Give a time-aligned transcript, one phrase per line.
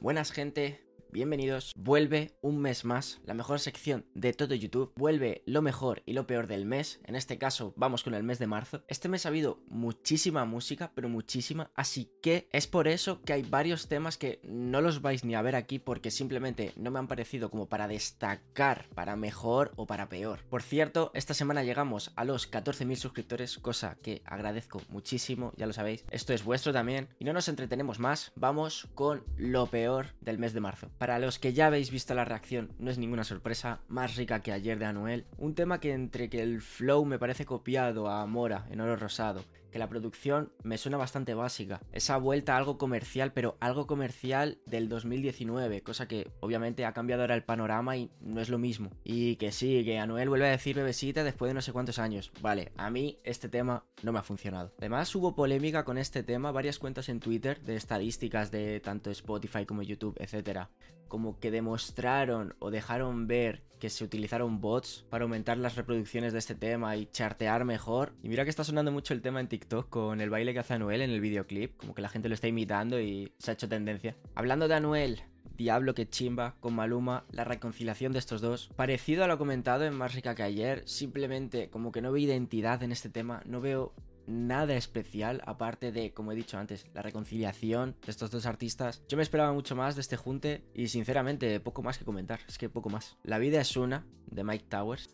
[0.00, 0.80] Buenas gente,
[1.12, 1.72] bienvenidos.
[1.76, 4.92] Vuelve un mes más, la mejor sección de todo YouTube.
[4.96, 7.00] Vuelve lo mejor y lo peor del mes.
[7.04, 8.84] En este caso, vamos con el mes de marzo.
[8.88, 11.70] Este mes ha habido muchísima música, pero muchísima.
[11.74, 15.42] Así que es por eso que hay varios temas que no los vais ni a
[15.42, 20.08] ver aquí porque simplemente no me han parecido como para destacar para mejor o para
[20.08, 20.44] peor.
[20.48, 25.72] Por cierto, esta semana llegamos a los 14.000 suscriptores, cosa que agradezco muchísimo, ya lo
[25.72, 26.04] sabéis.
[26.10, 27.08] Esto es vuestro también.
[27.18, 30.90] Y no nos entretenemos más, vamos con lo peor del mes de marzo.
[30.98, 34.50] Para los que ya habéis visto la reacción, no es ninguna sorpresa, más rica que
[34.50, 35.26] ayer de Anuel.
[35.38, 39.44] Un tema que entre que el flow me parece copiado a Mora en oro rosado,
[39.70, 41.80] que la producción me suena bastante básica.
[41.92, 47.22] Esa vuelta a algo comercial, pero algo comercial del 2019, cosa que obviamente ha cambiado
[47.22, 48.90] ahora el panorama y no es lo mismo.
[49.04, 52.32] Y que sí, que Anuel vuelve a decir bebesita después de no sé cuántos años.
[52.40, 54.72] Vale, a mí este tema no me ha funcionado.
[54.78, 59.66] Además hubo polémica con este tema, varias cuentas en Twitter de estadísticas de tanto Spotify
[59.66, 60.70] como YouTube, etcétera,
[61.08, 66.40] como que demostraron o dejaron ver que se utilizaron bots para aumentar las reproducciones de
[66.40, 68.12] este tema y chartear mejor.
[68.22, 70.74] Y mira que está sonando mucho el tema en TikTok con el baile que hace
[70.74, 73.68] Anuel en el videoclip, como que la gente lo está imitando y se ha hecho
[73.68, 74.16] tendencia.
[74.34, 75.22] Hablando de Anuel,
[75.56, 78.70] Diablo que chimba con Maluma, la reconciliación de estos dos.
[78.76, 82.82] Parecido a lo comentado en Más rica que ayer, simplemente como que no veo identidad
[82.84, 83.92] en este tema, no veo
[84.28, 89.02] nada especial, aparte de, como he dicho antes, la reconciliación de estos dos artistas.
[89.08, 92.58] Yo me esperaba mucho más de este junte y sinceramente poco más que comentar, es
[92.58, 93.16] que poco más.
[93.24, 95.08] La vida es una, de Mike Towers.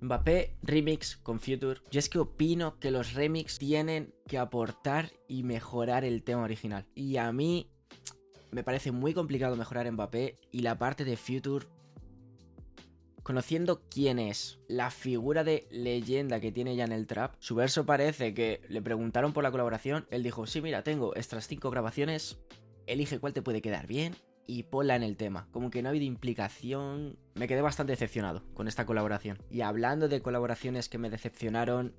[0.00, 1.80] Mbappé remix con Future.
[1.90, 6.86] Yo es que opino que los remix tienen que aportar y mejorar el tema original.
[6.94, 7.70] Y a mí
[8.50, 11.66] me parece muy complicado mejorar Mbappé y la parte de Future
[13.28, 17.84] Conociendo quién es, la figura de leyenda que tiene ya en el trap, su verso
[17.84, 22.38] parece que le preguntaron por la colaboración, él dijo, sí, mira, tengo estas cinco grabaciones,
[22.86, 25.46] elige cuál te puede quedar bien y ponla en el tema.
[25.50, 27.18] Como que no ha habido implicación.
[27.34, 29.36] Me quedé bastante decepcionado con esta colaboración.
[29.50, 31.92] Y hablando de colaboraciones que me decepcionaron,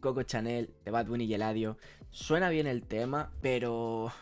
[0.00, 1.78] Coco Chanel, de Bad Bunny y Eladio,
[2.10, 4.12] suena bien el tema, pero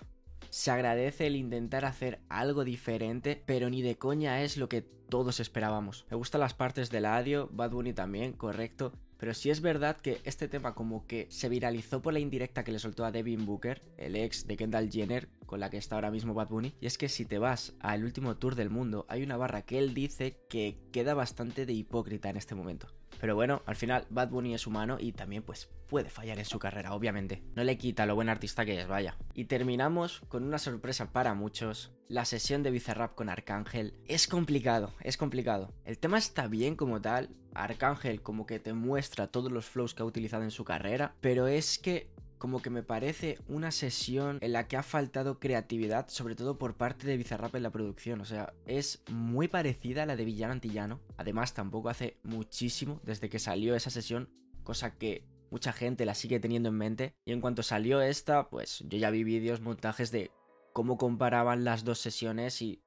[0.50, 5.40] se agradece el intentar hacer algo diferente, pero ni de coña es lo que todos
[5.40, 6.06] esperábamos.
[6.10, 8.92] Me gustan las partes del audio, Bad Bunny también, correcto.
[9.18, 12.72] Pero sí es verdad que este tema como que se viralizó por la indirecta que
[12.72, 16.10] le soltó a Devin Booker, el ex de Kendall Jenner, con la que está ahora
[16.10, 16.72] mismo Bad Bunny.
[16.80, 19.78] Y es que si te vas al último tour del mundo, hay una barra que
[19.78, 22.88] él dice que queda bastante de hipócrita en este momento.
[23.20, 26.58] Pero bueno, al final Bad Bunny es humano y también pues puede fallar en su
[26.58, 27.42] carrera, obviamente.
[27.54, 29.16] No le quita lo buen artista que es, vaya.
[29.34, 31.92] Y terminamos con una sorpresa para muchos.
[32.08, 33.94] La sesión de Bizarrap con Arcángel.
[34.06, 35.72] Es complicado, es complicado.
[35.84, 37.30] El tema está bien como tal.
[37.54, 41.14] Arcángel como que te muestra todos los flows que ha utilizado en su carrera.
[41.20, 46.08] Pero es que como que me parece una sesión en la que ha faltado creatividad,
[46.08, 48.22] sobre todo por parte de Bizarrap en la producción.
[48.22, 51.00] O sea, es muy parecida a la de Villano Antillano.
[51.18, 54.30] Además, tampoco hace muchísimo desde que salió esa sesión,
[54.64, 57.14] cosa que mucha gente la sigue teniendo en mente.
[57.26, 60.30] Y en cuanto salió esta, pues yo ya vi vídeos, montajes de
[60.72, 62.82] cómo comparaban las dos sesiones y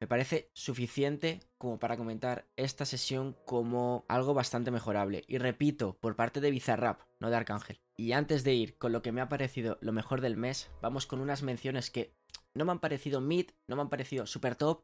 [0.00, 5.24] me parece suficiente como para comentar esta sesión como algo bastante mejorable.
[5.28, 7.82] Y repito, por parte de Bizarrap, no de Arcángel.
[8.00, 11.04] Y antes de ir con lo que me ha parecido lo mejor del mes, vamos
[11.04, 12.14] con unas menciones que
[12.54, 14.80] no me han parecido mid, no me han parecido super top,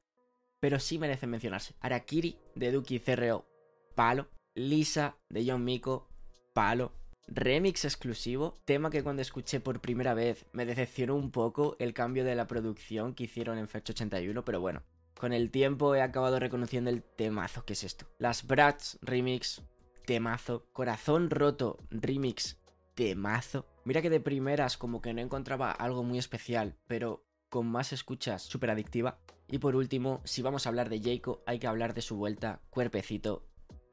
[0.60, 1.74] pero sí merecen mencionarse.
[1.80, 3.46] Arakiri de Duki CRO,
[3.94, 4.28] palo.
[4.54, 6.10] Lisa de John Miko,
[6.52, 6.92] palo.
[7.26, 12.22] Remix exclusivo, tema que cuando escuché por primera vez me decepcionó un poco el cambio
[12.22, 14.82] de la producción que hicieron en Fecha 81, pero bueno,
[15.18, 18.04] con el tiempo he acabado reconociendo el temazo que es esto.
[18.18, 19.62] Las Brats Remix,
[20.04, 20.66] temazo.
[20.74, 22.58] Corazón Roto Remix,
[22.96, 23.66] temazo.
[23.84, 28.42] Mira que de primeras como que no encontraba algo muy especial, pero con más escuchas
[28.42, 29.20] súper adictiva.
[29.46, 32.60] Y por último, si vamos a hablar de Jayco, hay que hablar de su vuelta,
[32.70, 33.46] cuerpecito,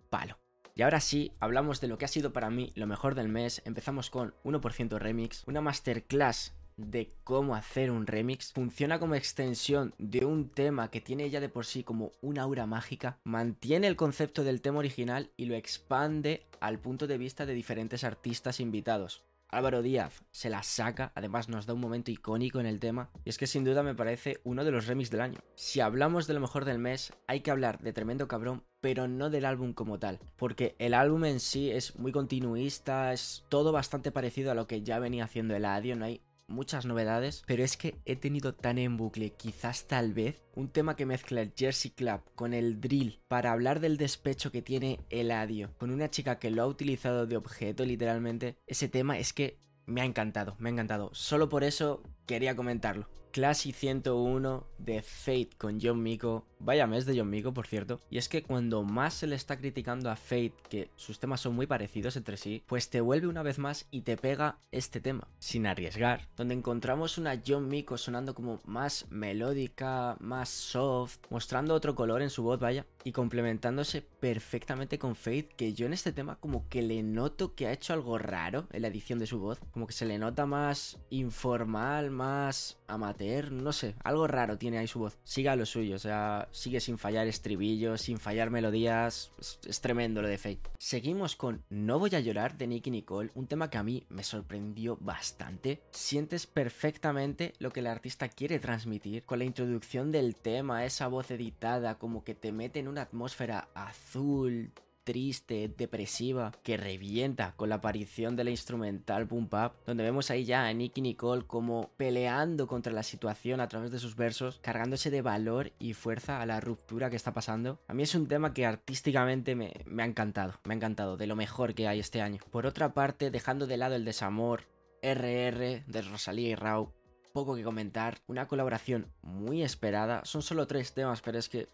[0.09, 0.39] palo.
[0.73, 3.61] Y ahora sí, hablamos de lo que ha sido para mí lo mejor del mes.
[3.65, 10.25] Empezamos con 1% Remix, una masterclass de cómo hacer un remix funciona como extensión de
[10.25, 14.43] un tema que tiene ya de por sí como una aura mágica, mantiene el concepto
[14.43, 19.23] del tema original y lo expande al punto de vista de diferentes artistas invitados.
[19.53, 23.29] Álvaro Díaz se la saca, además nos da un momento icónico en el tema, y
[23.29, 25.39] es que sin duda me parece uno de los remix del año.
[25.55, 29.29] Si hablamos de lo mejor del mes, hay que hablar de Tremendo Cabrón, pero no
[29.29, 34.11] del álbum como tal, porque el álbum en sí es muy continuista, es todo bastante
[34.11, 36.21] parecido a lo que ya venía haciendo el Adio, no hay
[36.53, 40.95] muchas novedades, pero es que he tenido tan en bucle, quizás tal vez, un tema
[40.95, 45.73] que mezcla el Jersey Club con el drill para hablar del despecho que tiene Eladio
[45.77, 48.57] con una chica que lo ha utilizado de objeto literalmente.
[48.67, 51.09] Ese tema es que me ha encantado, me ha encantado.
[51.13, 53.09] Solo por eso quería comentarlo.
[53.33, 56.45] Classy 101 de Fate con John Miko.
[56.59, 57.99] Vaya mes de John Miko, por cierto.
[58.11, 61.55] Y es que cuando más se le está criticando a Fate que sus temas son
[61.55, 65.27] muy parecidos entre sí, pues te vuelve una vez más y te pega este tema,
[65.39, 71.95] sin arriesgar, donde encontramos una John Miko sonando como más melódica, más soft, mostrando otro
[71.95, 76.35] color en su voz, vaya, y complementándose perfectamente con Fate, que yo en este tema
[76.39, 79.59] como que le noto que ha hecho algo raro en la edición de su voz,
[79.71, 84.87] como que se le nota más informal, más amateur, no sé, algo raro tiene ahí
[84.87, 85.17] su voz.
[85.23, 90.27] Siga lo suyo, o sea, sigue sin fallar estribillos, sin fallar melodías, es, tremendo lo
[90.27, 90.71] de Fate.
[90.77, 94.23] Seguimos con No voy a llorar de Nicky Nicole, un tema que a mí me
[94.23, 95.81] sorprendió bastante.
[95.91, 101.31] Sientes perfectamente lo que el artista quiere transmitir con la introducción del tema, esa voz
[101.31, 104.71] editada, como que te mete en una atmósfera azul,
[105.03, 110.45] triste, depresiva, que revienta con la aparición de la instrumental Boom Up, donde vemos ahí
[110.45, 115.09] ya a Nicky Nicole como peleando contra la situación a través de sus versos, cargándose
[115.11, 117.79] de valor y fuerza a la ruptura que está pasando.
[117.87, 121.27] A mí es un tema que artísticamente me, me ha encantado, me ha encantado, de
[121.27, 122.39] lo mejor que hay este año.
[122.51, 124.63] Por otra parte, dejando de lado el desamor,
[125.01, 126.93] RR de Rosalía y Rau,
[127.33, 131.67] poco que comentar, una colaboración muy esperada, son solo tres temas, pero es que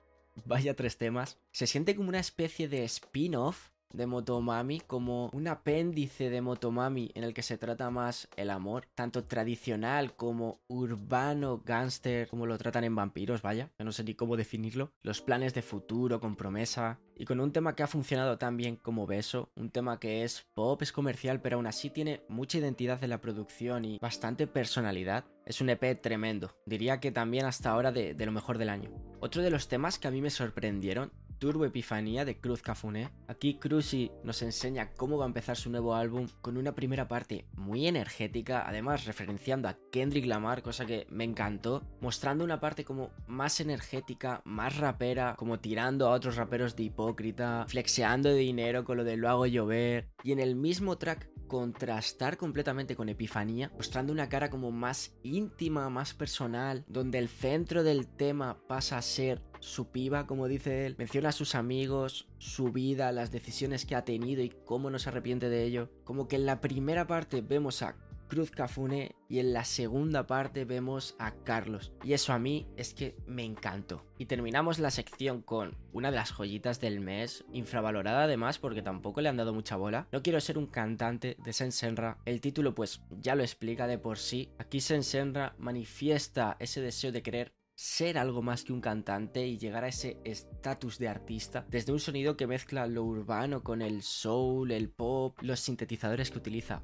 [0.46, 6.30] vaya tres temas, se siente como una especie de spin-off de Motomami como un apéndice
[6.30, 12.28] de Motomami en el que se trata más el amor, tanto tradicional como urbano, gángster,
[12.28, 16.20] como lo tratan en vampiros, vaya, no sé ni cómo definirlo, los planes de futuro
[16.20, 20.00] con promesa, y con un tema que ha funcionado tan bien como Beso, un tema
[20.00, 24.00] que es pop, es comercial, pero aún así tiene mucha identidad en la producción y
[24.00, 25.26] bastante personalidad.
[25.46, 28.90] Es un EP tremendo, diría que también hasta ahora de, de lo mejor del año.
[29.20, 33.10] Otro de los temas que a mí me sorprendieron Turbo Epifanía de Cruz Cafuné.
[33.28, 37.46] Aquí Cruzy nos enseña cómo va a empezar su nuevo álbum con una primera parte
[37.56, 43.12] muy energética, además referenciando a Kendrick Lamar, cosa que me encantó, mostrando una parte como
[43.26, 48.98] más energética, más rapera, como tirando a otros raperos de hipócrita, flexeando de dinero con
[48.98, 54.14] lo de lo hago llover, y en el mismo track contrastar completamente con Epifanía, mostrando
[54.14, 59.42] una cara como más íntima, más personal, donde el centro del tema pasa a ser
[59.60, 64.06] su piba, como dice él, menciona a sus amigos, su vida, las decisiones que ha
[64.06, 65.90] tenido y cómo no se arrepiente de ello.
[66.06, 67.98] Como que en la primera parte vemos a
[68.30, 71.92] Cruz Cafune y en la segunda parte vemos a Carlos.
[72.04, 74.06] Y eso a mí es que me encantó.
[74.18, 79.20] Y terminamos la sección con una de las joyitas del mes, infravalorada además porque tampoco
[79.20, 80.08] le han dado mucha bola.
[80.12, 82.20] No quiero ser un cantante de Sensenra.
[82.26, 84.52] El título pues ya lo explica de por sí.
[84.60, 89.86] Aquí Sensenra manifiesta ese deseo de querer ser algo más que un cantante y llegar
[89.86, 94.72] a ese estatus de artista desde un sonido que mezcla lo urbano con el soul,
[94.72, 96.84] el pop, los sintetizadores que utiliza.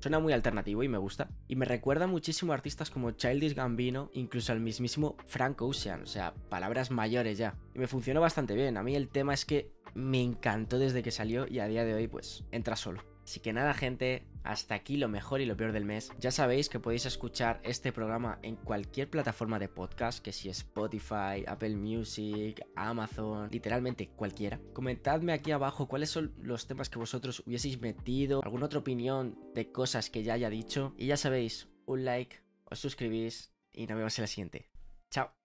[0.00, 1.28] Suena muy alternativo y me gusta.
[1.46, 6.06] Y me recuerda muchísimo a artistas como Childish Gambino, incluso al mismísimo Frank Ocean, o
[6.06, 7.54] sea, palabras mayores ya.
[7.74, 8.78] Y me funcionó bastante bien.
[8.78, 11.94] A mí el tema es que me encantó desde que salió y a día de
[11.94, 13.02] hoy pues entra solo.
[13.24, 16.10] Así que nada gente, hasta aquí lo mejor y lo peor del mes.
[16.18, 21.44] Ya sabéis que podéis escuchar este programa en cualquier plataforma de podcast, que si Spotify,
[21.46, 24.60] Apple Music, Amazon, literalmente cualquiera.
[24.72, 29.70] Comentadme aquí abajo cuáles son los temas que vosotros hubieseis metido, alguna otra opinión de
[29.70, 30.94] cosas que ya haya dicho.
[30.96, 34.70] Y ya sabéis, un like, os suscribís y nos vemos en la siguiente.
[35.10, 35.39] Chao.